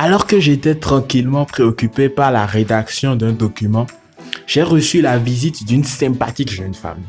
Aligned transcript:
Alors 0.00 0.28
que 0.28 0.38
j'étais 0.38 0.76
tranquillement 0.76 1.44
préoccupé 1.44 2.08
par 2.08 2.30
la 2.30 2.46
rédaction 2.46 3.16
d'un 3.16 3.32
document, 3.32 3.88
j'ai 4.46 4.62
reçu 4.62 5.00
la 5.00 5.18
visite 5.18 5.66
d'une 5.66 5.82
sympathique 5.82 6.52
jeune 6.52 6.72
femme. 6.72 7.02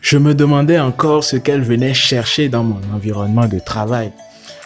Je 0.00 0.16
me 0.16 0.34
demandais 0.34 0.80
encore 0.80 1.24
ce 1.24 1.36
qu'elle 1.36 1.60
venait 1.60 1.92
chercher 1.92 2.48
dans 2.48 2.64
mon 2.64 2.80
environnement 2.94 3.46
de 3.48 3.58
travail 3.58 4.12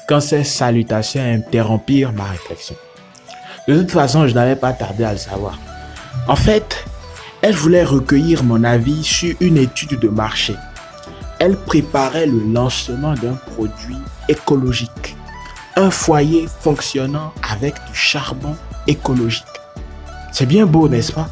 quand 0.09 0.21
ces 0.21 0.45
salutations 0.45 1.21
interrompirent 1.21 2.13
ma 2.13 2.27
réflexion. 2.27 2.77
De 3.67 3.77
toute 3.77 3.91
façon, 3.91 4.29
je 4.29 4.35
n'avais 4.35 4.55
pas 4.55 4.73
tardé 4.73 5.03
à 5.03 5.11
le 5.11 5.19
savoir. 5.19 5.59
En 6.29 6.37
fait, 6.37 6.85
elle 7.43 7.57
voulait 7.57 7.83
recueillir 7.83 8.45
mon 8.45 8.63
avis 8.63 9.03
sur 9.03 9.35
une 9.41 9.59
étude 9.59 9.99
de 9.99 10.09
marché. 10.09 10.55
Elle 11.41 11.57
préparait 11.57 12.27
le 12.27 12.45
lancement 12.53 13.15
d'un 13.15 13.35
produit 13.35 13.99
écologique. 14.29 15.17
Un 15.79 15.91
foyer 15.91 16.47
fonctionnant 16.61 17.35
avec 17.51 17.75
du 17.75 17.95
charbon 17.95 18.57
écologique. 18.87 19.45
C'est 20.33 20.47
bien 20.47 20.65
beau, 20.65 20.89
n'est-ce 20.89 21.13
pas? 21.13 21.29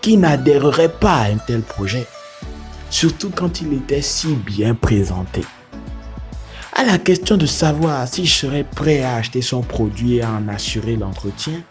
Qui 0.00 0.16
n'adhérerait 0.16 0.88
pas 0.88 1.18
à 1.18 1.24
un 1.26 1.36
tel 1.36 1.62
projet? 1.62 2.08
Surtout 2.90 3.30
quand 3.30 3.60
il 3.60 3.72
était 3.74 4.02
si 4.02 4.34
bien 4.34 4.74
présenté. 4.74 5.44
À 6.74 6.82
la 6.82 6.98
question 6.98 7.36
de 7.36 7.46
savoir 7.46 8.08
si 8.08 8.26
je 8.26 8.34
serais 8.34 8.64
prêt 8.64 9.02
à 9.02 9.14
acheter 9.14 9.42
son 9.42 9.60
produit 9.60 10.16
et 10.16 10.22
à 10.22 10.32
en 10.32 10.48
assurer 10.48 10.96
l'entretien, 10.96 11.62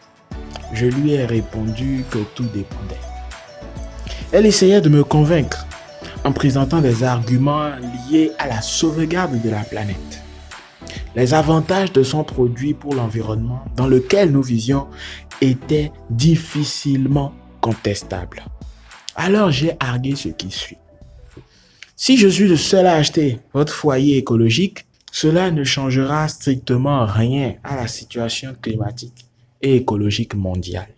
je 0.72 0.86
lui 0.86 1.12
ai 1.12 1.26
répondu 1.26 2.06
que 2.10 2.20
tout 2.36 2.46
dépendait. 2.54 3.02
Elle 4.32 4.46
essayait 4.46 4.80
de 4.80 4.88
me 4.88 5.04
convaincre 5.04 5.66
en 6.24 6.32
présentant 6.32 6.80
des 6.80 7.04
arguments 7.04 7.68
liés 8.10 8.32
à 8.40 8.48
la 8.48 8.62
sauvegarde 8.62 9.42
de 9.42 9.50
la 9.50 9.66
planète. 9.66 10.21
Les 11.16 11.34
avantages 11.34 11.92
de 11.92 12.04
son 12.04 12.24
produit 12.24 12.74
pour 12.74 12.96
l'environnement 12.96 13.66
dans 13.76 13.88
lequel 13.88 14.32
nous 14.32 14.42
visions 14.42 14.88
étaient 15.42 15.92
difficilement 16.10 17.34
contestables. 17.60 18.44
Alors 19.16 19.52
j'ai 19.52 19.74
argué 19.80 20.16
ce 20.16 20.30
qui 20.30 20.52
suit. 20.52 20.78
Si 21.98 22.18
je 22.18 22.28
suis 22.28 22.48
le 22.48 22.56
seul 22.56 22.88
à 22.88 22.96
acheter 22.96 23.40
votre 23.54 23.74
foyer 23.74 24.18
écologique, 24.18 24.86
cela 25.12 25.52
ne 25.52 25.64
changera 25.64 26.28
strictement 26.30 27.06
rien 27.06 27.56
à 27.64 27.76
la 27.76 27.88
situation 27.88 28.56
climatique 28.60 29.26
et 29.62 29.76
écologique 29.76 30.34
mondiale. 30.34 30.96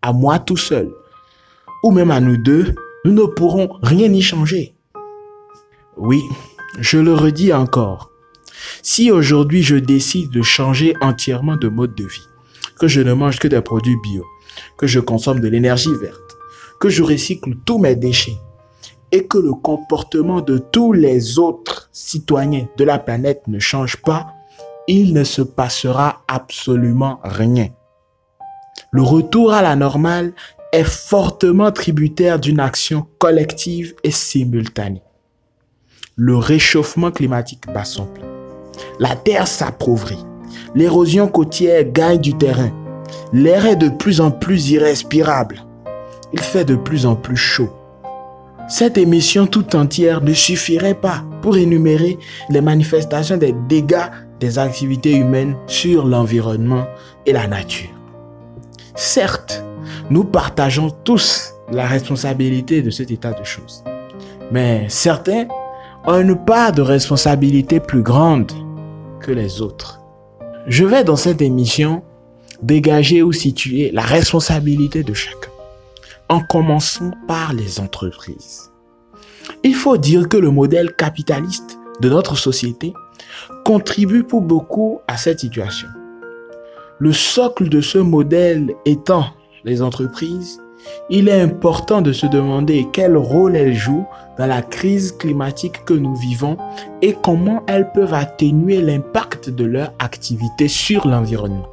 À 0.00 0.12
moi 0.12 0.38
tout 0.38 0.56
seul, 0.56 0.90
ou 1.84 1.90
même 1.90 2.10
à 2.10 2.20
nous 2.20 2.38
deux, 2.38 2.74
nous 3.04 3.12
ne 3.12 3.24
pourrons 3.24 3.68
rien 3.82 4.12
y 4.12 4.22
changer. 4.22 4.74
Oui, 5.96 6.20
je 6.78 6.98
le 6.98 7.14
redis 7.14 7.52
encore. 7.52 8.09
Si 8.82 9.10
aujourd'hui 9.10 9.62
je 9.62 9.76
décide 9.76 10.30
de 10.30 10.42
changer 10.42 10.94
entièrement 11.00 11.56
de 11.56 11.68
mode 11.68 11.94
de 11.94 12.04
vie, 12.04 12.28
que 12.78 12.88
je 12.88 13.00
ne 13.00 13.12
mange 13.12 13.38
que 13.38 13.48
des 13.48 13.60
produits 13.60 13.96
bio, 14.02 14.24
que 14.76 14.86
je 14.86 15.00
consomme 15.00 15.40
de 15.40 15.48
l'énergie 15.48 15.94
verte, 16.00 16.36
que 16.80 16.88
je 16.88 17.02
recycle 17.02 17.54
tous 17.64 17.78
mes 17.78 17.96
déchets, 17.96 18.38
et 19.12 19.26
que 19.26 19.38
le 19.38 19.52
comportement 19.52 20.40
de 20.40 20.58
tous 20.58 20.92
les 20.92 21.38
autres 21.38 21.88
citoyens 21.92 22.66
de 22.76 22.84
la 22.84 22.98
planète 22.98 23.42
ne 23.48 23.58
change 23.58 23.96
pas, 23.96 24.34
il 24.86 25.14
ne 25.14 25.24
se 25.24 25.42
passera 25.42 26.22
absolument 26.28 27.20
rien. 27.22 27.68
Le 28.92 29.02
retour 29.02 29.52
à 29.52 29.62
la 29.62 29.76
normale 29.76 30.32
est 30.72 30.84
fortement 30.84 31.72
tributaire 31.72 32.38
d'une 32.38 32.60
action 32.60 33.06
collective 33.18 33.94
et 34.04 34.10
simultanée. 34.10 35.02
Le 36.16 36.36
réchauffement 36.36 37.10
climatique 37.10 37.66
bat 37.72 37.84
son 37.84 38.06
plein. 38.06 38.39
La 38.98 39.16
terre 39.16 39.48
s'appauvrit. 39.48 40.24
L'érosion 40.74 41.28
côtière 41.28 41.84
gagne 41.90 42.20
du 42.20 42.34
terrain. 42.34 42.70
L'air 43.32 43.66
est 43.66 43.76
de 43.76 43.88
plus 43.88 44.20
en 44.20 44.30
plus 44.30 44.70
irrespirable. 44.70 45.64
Il 46.32 46.40
fait 46.40 46.64
de 46.64 46.76
plus 46.76 47.06
en 47.06 47.16
plus 47.16 47.36
chaud. 47.36 47.70
Cette 48.68 48.98
émission 48.98 49.46
tout 49.46 49.74
entière 49.74 50.20
ne 50.20 50.32
suffirait 50.32 50.94
pas 50.94 51.24
pour 51.42 51.56
énumérer 51.56 52.18
les 52.50 52.60
manifestations 52.60 53.36
des 53.36 53.54
dégâts 53.68 54.08
des 54.38 54.58
activités 54.58 55.16
humaines 55.16 55.56
sur 55.66 56.06
l'environnement 56.06 56.86
et 57.26 57.32
la 57.32 57.46
nature. 57.46 57.90
Certes, 58.94 59.62
nous 60.08 60.24
partageons 60.24 60.90
tous 61.04 61.52
la 61.70 61.86
responsabilité 61.86 62.80
de 62.82 62.90
cet 62.90 63.10
état 63.10 63.32
de 63.32 63.44
choses. 63.44 63.84
Mais 64.50 64.86
certains 64.88 65.46
ont 66.06 66.20
une 66.20 66.36
part 66.36 66.72
de 66.72 66.82
responsabilité 66.82 67.80
plus 67.80 68.02
grande 68.02 68.52
que 69.20 69.30
les 69.30 69.62
autres. 69.62 70.00
Je 70.66 70.84
vais 70.84 71.04
dans 71.04 71.16
cette 71.16 71.42
émission 71.42 72.02
dégager 72.62 73.22
ou 73.22 73.32
situer 73.32 73.90
la 73.92 74.02
responsabilité 74.02 75.02
de 75.02 75.14
chacun 75.14 75.50
en 76.28 76.40
commençant 76.40 77.10
par 77.26 77.52
les 77.52 77.80
entreprises. 77.80 78.70
Il 79.64 79.74
faut 79.74 79.96
dire 79.96 80.28
que 80.28 80.36
le 80.36 80.50
modèle 80.50 80.94
capitaliste 80.94 81.78
de 82.00 82.08
notre 82.08 82.36
société 82.36 82.92
contribue 83.64 84.22
pour 84.22 84.40
beaucoup 84.40 85.00
à 85.08 85.16
cette 85.16 85.40
situation. 85.40 85.88
Le 86.98 87.12
socle 87.12 87.68
de 87.68 87.80
ce 87.80 87.98
modèle 87.98 88.74
étant 88.84 89.26
les 89.64 89.82
entreprises, 89.82 90.60
il 91.08 91.28
est 91.28 91.40
important 91.40 92.00
de 92.02 92.12
se 92.12 92.26
demander 92.26 92.86
quel 92.92 93.16
rôle 93.16 93.56
elles 93.56 93.74
jouent 93.74 94.06
dans 94.38 94.46
la 94.46 94.62
crise 94.62 95.12
climatique 95.12 95.84
que 95.84 95.94
nous 95.94 96.14
vivons 96.14 96.56
et 97.02 97.16
comment 97.20 97.62
elles 97.66 97.90
peuvent 97.92 98.14
atténuer 98.14 98.80
l'impact 98.80 99.50
de 99.50 99.64
leur 99.64 99.92
activité 99.98 100.68
sur 100.68 101.06
l'environnement. 101.06 101.68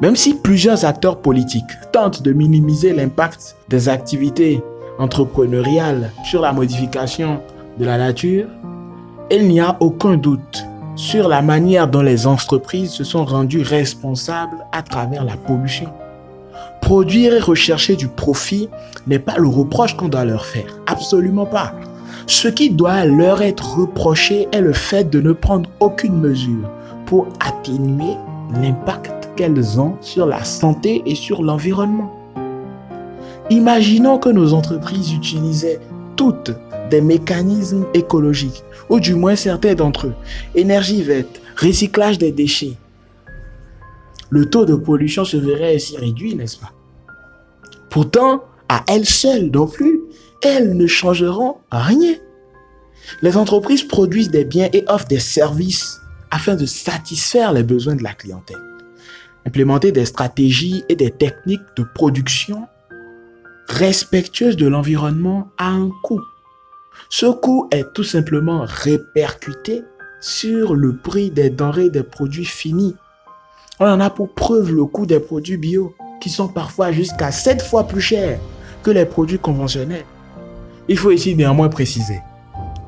Même 0.00 0.16
si 0.16 0.34
plusieurs 0.34 0.84
acteurs 0.84 1.18
politiques 1.18 1.70
tentent 1.92 2.22
de 2.22 2.32
minimiser 2.32 2.92
l'impact 2.92 3.56
des 3.68 3.88
activités 3.88 4.62
entrepreneuriales 4.98 6.10
sur 6.24 6.40
la 6.40 6.52
modification 6.52 7.40
de 7.78 7.84
la 7.84 7.98
nature, 7.98 8.46
il 9.30 9.48
n'y 9.48 9.60
a 9.60 9.76
aucun 9.80 10.16
doute 10.16 10.64
sur 10.96 11.28
la 11.28 11.42
manière 11.42 11.88
dont 11.88 12.02
les 12.02 12.26
entreprises 12.26 12.90
se 12.90 13.04
sont 13.04 13.24
rendues 13.24 13.62
responsables 13.62 14.66
à 14.72 14.82
travers 14.82 15.24
la 15.24 15.36
pollution. 15.36 15.90
Produire 16.80 17.34
et 17.34 17.40
rechercher 17.40 17.96
du 17.96 18.08
profit 18.08 18.68
n'est 19.06 19.18
pas 19.18 19.38
le 19.38 19.48
reproche 19.48 19.96
qu'on 19.96 20.08
doit 20.08 20.24
leur 20.24 20.44
faire. 20.44 20.78
Absolument 20.86 21.46
pas. 21.46 21.74
Ce 22.26 22.48
qui 22.48 22.70
doit 22.70 23.04
leur 23.04 23.42
être 23.42 23.78
reproché 23.78 24.48
est 24.52 24.60
le 24.60 24.72
fait 24.72 25.08
de 25.08 25.20
ne 25.20 25.32
prendre 25.32 25.70
aucune 25.80 26.18
mesure 26.18 26.68
pour 27.06 27.28
atténuer 27.40 28.16
l'impact 28.60 29.30
qu'elles 29.36 29.80
ont 29.80 29.96
sur 30.00 30.26
la 30.26 30.44
santé 30.44 31.02
et 31.06 31.14
sur 31.14 31.42
l'environnement. 31.42 32.12
Imaginons 33.50 34.18
que 34.18 34.28
nos 34.28 34.54
entreprises 34.54 35.12
utilisaient 35.12 35.80
toutes 36.16 36.52
des 36.90 37.00
mécanismes 37.00 37.86
écologiques, 37.94 38.62
ou 38.88 39.00
du 39.00 39.14
moins 39.14 39.36
certains 39.36 39.74
d'entre 39.74 40.08
eux, 40.08 40.14
énergie 40.54 41.02
verte, 41.02 41.40
recyclage 41.56 42.18
des 42.18 42.32
déchets. 42.32 42.76
Le 44.30 44.48
taux 44.48 44.64
de 44.64 44.74
pollution 44.74 45.24
se 45.24 45.36
verrait 45.36 45.74
ainsi 45.74 45.96
réduit, 45.96 46.34
n'est-ce 46.34 46.58
pas? 46.58 46.72
Pourtant, 47.90 48.44
à 48.68 48.84
elles 48.88 49.06
seules 49.06 49.50
non 49.50 49.66
plus, 49.66 50.00
elles 50.42 50.76
ne 50.76 50.86
changeront 50.86 51.56
rien. 51.70 52.14
Les 53.22 53.36
entreprises 53.36 53.82
produisent 53.82 54.30
des 54.30 54.44
biens 54.44 54.68
et 54.72 54.84
offrent 54.88 55.08
des 55.08 55.18
services 55.18 56.00
afin 56.30 56.54
de 56.54 56.66
satisfaire 56.66 57.52
les 57.52 57.64
besoins 57.64 57.96
de 57.96 58.04
la 58.04 58.14
clientèle. 58.14 58.60
Implémenter 59.46 59.90
des 59.90 60.04
stratégies 60.04 60.84
et 60.88 60.96
des 60.96 61.10
techniques 61.10 61.60
de 61.76 61.82
production 61.82 62.68
respectueuses 63.66 64.56
de 64.56 64.66
l'environnement 64.66 65.48
a 65.58 65.68
un 65.68 65.90
coût. 66.02 66.22
Ce 67.08 67.26
coût 67.26 67.68
est 67.70 67.92
tout 67.94 68.04
simplement 68.04 68.64
répercuté 68.66 69.82
sur 70.20 70.74
le 70.74 70.96
prix 70.96 71.30
des 71.30 71.50
denrées 71.50 71.90
des 71.90 72.02
produits 72.02 72.44
finis. 72.44 72.96
On 73.82 73.86
en 73.86 73.98
a 74.00 74.10
pour 74.10 74.28
preuve 74.28 74.74
le 74.74 74.84
coût 74.84 75.06
des 75.06 75.20
produits 75.20 75.56
bio, 75.56 75.94
qui 76.20 76.28
sont 76.28 76.48
parfois 76.48 76.92
jusqu'à 76.92 77.32
7 77.32 77.62
fois 77.62 77.84
plus 77.84 78.02
chers 78.02 78.38
que 78.82 78.90
les 78.90 79.06
produits 79.06 79.38
conventionnels. 79.38 80.04
Il 80.86 80.98
faut 80.98 81.10
ici 81.10 81.34
néanmoins 81.34 81.70
préciser 81.70 82.20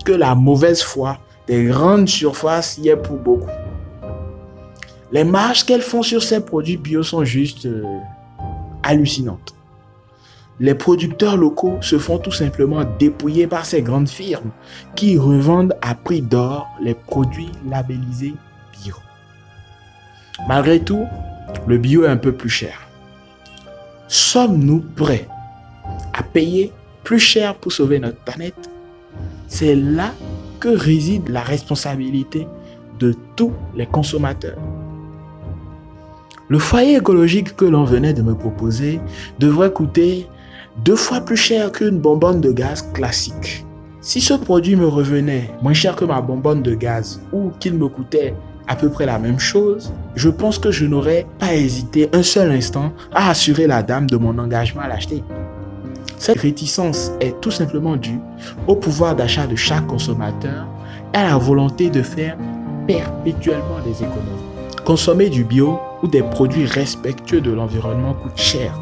que 0.04 0.12
la 0.12 0.34
mauvaise 0.34 0.82
foi 0.82 1.16
des 1.46 1.64
grandes 1.64 2.10
surfaces 2.10 2.76
y 2.76 2.90
est 2.90 2.96
pour 2.96 3.16
beaucoup. 3.16 3.48
Les 5.12 5.24
marges 5.24 5.64
qu'elles 5.64 5.80
font 5.80 6.02
sur 6.02 6.22
ces 6.22 6.44
produits 6.44 6.76
bio 6.76 7.02
sont 7.02 7.24
juste 7.24 7.64
euh, 7.64 7.82
hallucinantes. 8.82 9.54
Les 10.60 10.74
producteurs 10.74 11.38
locaux 11.38 11.78
se 11.80 11.98
font 11.98 12.18
tout 12.18 12.32
simplement 12.32 12.84
dépouiller 12.98 13.46
par 13.46 13.64
ces 13.64 13.80
grandes 13.80 14.10
firmes 14.10 14.50
qui 14.94 15.16
revendent 15.16 15.74
à 15.80 15.94
prix 15.94 16.20
d'or 16.20 16.68
les 16.82 16.94
produits 16.94 17.50
labellisés 17.66 18.34
bio. 18.72 18.94
Malgré 20.48 20.80
tout, 20.80 21.06
le 21.66 21.78
bio 21.78 22.04
est 22.04 22.08
un 22.08 22.16
peu 22.16 22.32
plus 22.32 22.50
cher. 22.50 22.88
Sommes-nous 24.08 24.84
prêts 24.96 25.28
à 26.12 26.22
payer 26.22 26.72
plus 27.04 27.20
cher 27.20 27.54
pour 27.54 27.72
sauver 27.72 27.98
notre 27.98 28.18
planète? 28.18 28.70
C'est 29.46 29.74
là 29.74 30.12
que 30.58 30.68
réside 30.68 31.28
la 31.28 31.42
responsabilité 31.42 32.46
de 32.98 33.14
tous 33.36 33.52
les 33.74 33.86
consommateurs. 33.86 34.58
Le 36.48 36.58
foyer 36.58 36.96
écologique 36.96 37.56
que 37.56 37.64
l'on 37.64 37.84
venait 37.84 38.12
de 38.12 38.22
me 38.22 38.34
proposer 38.34 39.00
devrait 39.38 39.72
coûter 39.72 40.26
deux 40.84 40.96
fois 40.96 41.20
plus 41.20 41.36
cher 41.36 41.70
qu'une 41.72 41.98
bonbonne 41.98 42.40
de 42.40 42.50
gaz 42.52 42.82
classique. 42.92 43.64
Si 44.00 44.20
ce 44.20 44.34
produit 44.34 44.74
me 44.74 44.86
revenait 44.86 45.50
moins 45.62 45.72
cher 45.72 45.94
que 45.94 46.04
ma 46.04 46.20
bonbonne 46.20 46.62
de 46.62 46.74
gaz 46.74 47.20
ou 47.32 47.50
qu'il 47.60 47.74
me 47.74 47.88
coûtait 47.88 48.34
à 48.68 48.76
peu 48.76 48.88
près 48.88 49.06
la 49.06 49.18
même 49.18 49.38
chose, 49.38 49.92
je 50.14 50.28
pense 50.28 50.58
que 50.58 50.70
je 50.70 50.86
n'aurais 50.86 51.26
pas 51.38 51.54
hésité 51.54 52.08
un 52.12 52.22
seul 52.22 52.50
instant 52.50 52.92
à 53.12 53.30
assurer 53.30 53.66
la 53.66 53.82
dame 53.82 54.08
de 54.08 54.16
mon 54.16 54.38
engagement 54.38 54.82
à 54.82 54.88
l'acheter. 54.88 55.22
Cette 56.18 56.38
réticence 56.38 57.10
est 57.20 57.40
tout 57.40 57.50
simplement 57.50 57.96
due 57.96 58.20
au 58.68 58.76
pouvoir 58.76 59.16
d'achat 59.16 59.46
de 59.46 59.56
chaque 59.56 59.86
consommateur 59.86 60.66
et 61.12 61.16
à 61.16 61.24
la 61.24 61.36
volonté 61.36 61.90
de 61.90 62.02
faire 62.02 62.36
perpétuellement 62.86 63.80
des 63.84 63.96
économies. 63.96 64.52
Consommer 64.84 65.28
du 65.28 65.44
bio 65.44 65.78
ou 66.02 66.08
des 66.08 66.22
produits 66.22 66.66
respectueux 66.66 67.40
de 67.40 67.50
l'environnement 67.50 68.14
coûte 68.14 68.36
cher. 68.36 68.78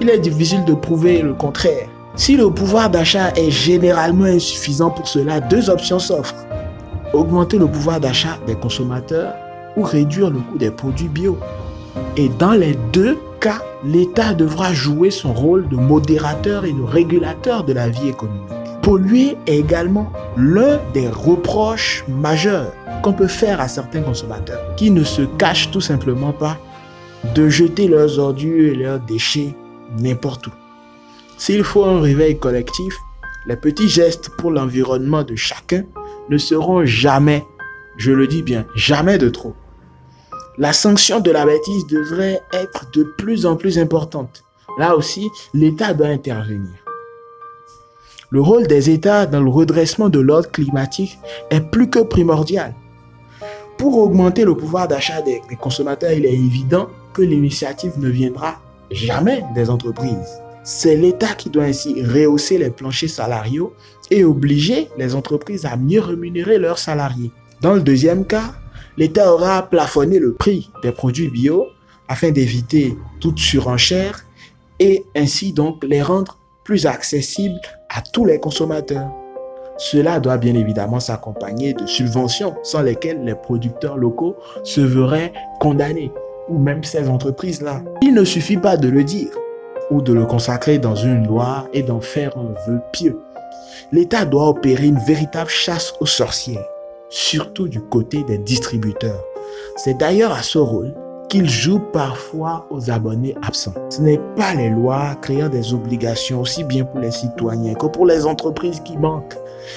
Il 0.00 0.08
est 0.08 0.18
difficile 0.18 0.64
de 0.64 0.74
prouver 0.74 1.22
le 1.22 1.34
contraire. 1.34 1.88
Si 2.16 2.36
le 2.36 2.50
pouvoir 2.50 2.90
d'achat 2.90 3.30
est 3.36 3.50
généralement 3.50 4.24
insuffisant 4.24 4.90
pour 4.90 5.08
cela, 5.08 5.40
deux 5.40 5.70
options 5.70 5.98
s'offrent 5.98 6.34
augmenter 7.12 7.58
le 7.58 7.66
pouvoir 7.66 8.00
d'achat 8.00 8.38
des 8.46 8.54
consommateurs 8.54 9.34
ou 9.76 9.82
réduire 9.82 10.30
le 10.30 10.38
coût 10.38 10.58
des 10.58 10.70
produits 10.70 11.08
bio. 11.08 11.38
Et 12.16 12.28
dans 12.28 12.52
les 12.52 12.76
deux 12.92 13.18
cas, 13.40 13.62
l'État 13.84 14.34
devra 14.34 14.72
jouer 14.72 15.10
son 15.10 15.32
rôle 15.32 15.68
de 15.68 15.76
modérateur 15.76 16.64
et 16.64 16.72
de 16.72 16.82
régulateur 16.82 17.64
de 17.64 17.72
la 17.72 17.88
vie 17.88 18.08
économique. 18.08 18.48
Polluer 18.82 19.36
est 19.46 19.58
également 19.58 20.10
l'un 20.36 20.78
des 20.94 21.08
reproches 21.08 22.04
majeurs 22.08 22.72
qu'on 23.02 23.12
peut 23.12 23.26
faire 23.26 23.60
à 23.60 23.68
certains 23.68 24.02
consommateurs 24.02 24.60
qui 24.76 24.90
ne 24.90 25.04
se 25.04 25.22
cachent 25.22 25.70
tout 25.70 25.80
simplement 25.80 26.32
pas 26.32 26.58
de 27.34 27.48
jeter 27.48 27.88
leurs 27.88 28.18
ordures 28.18 28.72
et 28.72 28.74
leurs 28.74 29.00
déchets 29.00 29.54
n'importe 29.98 30.46
où. 30.46 30.50
S'il 31.36 31.64
faut 31.64 31.84
un 31.84 32.00
réveil 32.00 32.38
collectif, 32.38 32.94
les 33.46 33.56
petits 33.56 33.88
gestes 33.88 34.30
pour 34.36 34.50
l'environnement 34.50 35.22
de 35.22 35.34
chacun 35.36 35.84
ne 36.30 36.38
seront 36.38 36.84
jamais, 36.84 37.44
je 37.96 38.12
le 38.12 38.26
dis 38.26 38.42
bien, 38.42 38.64
jamais 38.74 39.18
de 39.18 39.28
trop. 39.28 39.54
La 40.56 40.72
sanction 40.72 41.20
de 41.20 41.30
la 41.30 41.44
bêtise 41.44 41.86
devrait 41.86 42.40
être 42.52 42.90
de 42.92 43.02
plus 43.02 43.46
en 43.46 43.56
plus 43.56 43.78
importante. 43.78 44.44
Là 44.78 44.96
aussi, 44.96 45.28
l'État 45.52 45.92
doit 45.92 46.08
intervenir. 46.08 46.70
Le 48.30 48.40
rôle 48.40 48.66
des 48.68 48.90
États 48.90 49.26
dans 49.26 49.40
le 49.40 49.50
redressement 49.50 50.08
de 50.08 50.20
l'ordre 50.20 50.50
climatique 50.50 51.18
est 51.50 51.60
plus 51.60 51.90
que 51.90 51.98
primordial. 51.98 52.74
Pour 53.76 53.98
augmenter 53.98 54.44
le 54.44 54.54
pouvoir 54.54 54.86
d'achat 54.86 55.22
des, 55.22 55.40
consommateurs, 55.60 56.12
il 56.12 56.26
est 56.26 56.34
évident 56.34 56.88
que 57.12 57.22
l'initiative 57.22 57.98
ne 57.98 58.08
viendra 58.08 58.60
jamais 58.90 59.42
des 59.54 59.68
entreprises. 59.68 60.40
C'est 60.72 60.94
l'État 60.94 61.34
qui 61.34 61.50
doit 61.50 61.64
ainsi 61.64 62.00
rehausser 62.00 62.56
les 62.56 62.70
planchers 62.70 63.10
salariaux 63.10 63.74
et 64.08 64.22
obliger 64.22 64.88
les 64.96 65.16
entreprises 65.16 65.66
à 65.66 65.76
mieux 65.76 66.00
rémunérer 66.00 66.58
leurs 66.58 66.78
salariés. 66.78 67.32
Dans 67.60 67.74
le 67.74 67.80
deuxième 67.80 68.24
cas, 68.24 68.54
l'État 68.96 69.34
aura 69.34 69.68
plafonné 69.68 70.20
le 70.20 70.32
prix 70.32 70.70
des 70.84 70.92
produits 70.92 71.28
bio 71.28 71.66
afin 72.06 72.30
d'éviter 72.30 72.96
toute 73.18 73.40
surenchère 73.40 74.24
et 74.78 75.04
ainsi 75.16 75.52
donc 75.52 75.82
les 75.82 76.02
rendre 76.02 76.38
plus 76.62 76.86
accessibles 76.86 77.60
à 77.88 78.00
tous 78.00 78.24
les 78.24 78.38
consommateurs. 78.38 79.10
Cela 79.76 80.20
doit 80.20 80.38
bien 80.38 80.54
évidemment 80.54 81.00
s'accompagner 81.00 81.74
de 81.74 81.84
subventions 81.84 82.54
sans 82.62 82.82
lesquelles 82.82 83.24
les 83.24 83.34
producteurs 83.34 83.96
locaux 83.96 84.36
se 84.62 84.80
verraient 84.80 85.32
condamnés, 85.58 86.12
ou 86.48 86.58
même 86.58 86.84
ces 86.84 87.08
entreprises-là. 87.08 87.82
Il 88.02 88.14
ne 88.14 88.24
suffit 88.24 88.56
pas 88.56 88.76
de 88.76 88.88
le 88.88 89.02
dire 89.02 89.30
ou 89.90 90.00
de 90.00 90.12
le 90.12 90.26
consacrer 90.26 90.78
dans 90.78 90.94
une 90.94 91.26
loi 91.26 91.68
et 91.72 91.82
d'en 91.82 92.00
faire 92.00 92.36
un 92.36 92.54
vœu 92.66 92.80
pieux. 92.92 93.18
L'État 93.92 94.24
doit 94.24 94.48
opérer 94.48 94.86
une 94.86 94.98
véritable 94.98 95.50
chasse 95.50 95.94
aux 96.00 96.06
sorcières, 96.06 96.66
surtout 97.08 97.68
du 97.68 97.80
côté 97.80 98.22
des 98.24 98.38
distributeurs. 98.38 99.24
C'est 99.76 99.98
d'ailleurs 99.98 100.32
à 100.32 100.42
ce 100.42 100.58
rôle 100.58 100.94
qu'il 101.30 101.48
joue 101.48 101.78
parfois 101.92 102.66
aux 102.70 102.90
abonnés 102.90 103.36
absents. 103.42 103.74
Ce 103.88 104.00
n'est 104.00 104.20
pas 104.36 104.52
les 104.54 104.68
lois 104.68 105.14
créant 105.22 105.48
des 105.48 105.72
obligations 105.72 106.40
aussi 106.40 106.64
bien 106.64 106.84
pour 106.84 106.98
les 106.98 107.12
citoyens 107.12 107.74
que 107.74 107.86
pour 107.86 108.04
les 108.04 108.26
entreprises 108.26 108.80
qui 108.80 108.96
manquent. 108.96 109.36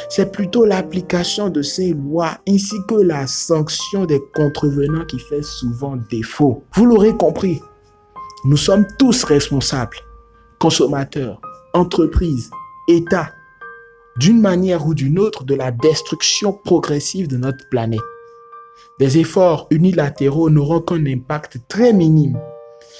C'est 0.10 0.32
plutôt 0.32 0.66
l'application 0.66 1.50
de 1.50 1.62
ces 1.62 1.94
lois 1.94 2.32
ainsi 2.50 2.76
que 2.88 2.96
la 2.96 3.28
sanction 3.28 4.06
des 4.06 4.20
contrevenants 4.34 5.06
qui 5.06 5.20
fait 5.20 5.44
souvent 5.44 5.96
défaut. 6.10 6.64
Vous 6.74 6.88
l'aurez 6.88 7.16
compris, 7.16 7.62
nous 8.46 8.58
sommes 8.58 8.86
tous 9.00 9.24
responsables, 9.24 9.98
consommateurs, 10.60 11.40
entreprises, 11.74 12.52
États, 12.90 13.32
d'une 14.18 14.42
manière 14.42 14.86
ou 14.86 14.94
d'une 14.94 15.18
autre 15.18 15.46
de 15.46 15.56
la 15.56 15.72
destruction 15.72 16.52
progressive 16.52 17.30
de 17.30 17.38
notre 17.38 17.68
planète. 17.70 18.02
Des 19.00 19.18
efforts 19.18 19.68
unilatéraux 19.72 20.50
n'auront 20.50 20.82
qu'un 20.82 21.06
impact 21.06 21.60
très 21.70 21.94
minime 21.94 22.38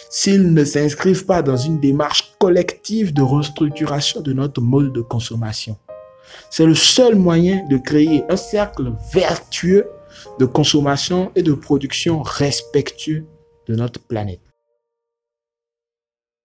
s'ils 0.10 0.54
ne 0.54 0.64
s'inscrivent 0.64 1.26
pas 1.26 1.42
dans 1.42 1.58
une 1.58 1.80
démarche 1.80 2.36
collective 2.40 3.14
de 3.14 3.22
restructuration 3.22 4.22
de 4.22 4.32
notre 4.32 4.62
mode 4.62 4.94
de 4.94 5.02
consommation. 5.02 5.78
C'est 6.50 6.66
le 6.66 6.76
seul 6.76 7.16
moyen 7.16 7.68
de 7.70 7.78
créer 7.78 8.24
un 8.30 8.38
cercle 8.38 8.94
vertueux 9.12 9.88
de 10.40 10.46
consommation 10.46 11.32
et 11.36 11.44
de 11.44 11.54
production 11.54 12.22
respectueux 12.22 13.26
de 13.68 13.76
notre 13.76 14.00
planète. 14.00 14.53